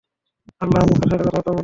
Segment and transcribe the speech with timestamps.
[0.61, 1.59] আল্লাহ মূসার সাথে কথাবার্তা বলেছেন।